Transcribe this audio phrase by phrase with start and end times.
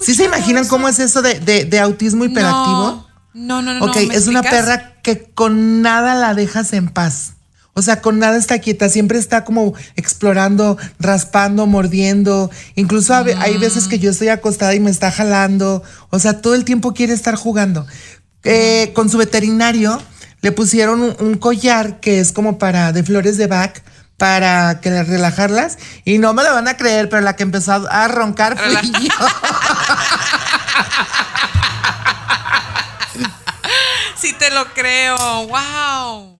[0.00, 3.06] ¿Sí se imaginan cómo es eso de, de, de autismo hiperactivo?
[3.34, 3.84] No, no, no.
[3.86, 4.66] ok, no, ¿me es una explicas?
[4.66, 7.34] perra que con nada la dejas en paz.
[7.72, 12.50] O sea, con nada está quieta, siempre está como explorando, raspando, mordiendo.
[12.74, 15.82] Incluso ve- hay veces que yo estoy acostada y me está jalando.
[16.10, 17.86] O sea, todo el tiempo quiere estar jugando.
[18.42, 20.02] Eh, con su veterinario
[20.42, 23.78] le pusieron un, un collar que es como para de flores de Bach
[24.16, 28.08] para que relajarlas y no me lo van a creer, pero la que empezó a,
[28.08, 29.08] roncar fui Relaja- yo.
[34.16, 35.16] Sí te lo creo.
[35.46, 36.28] Wow.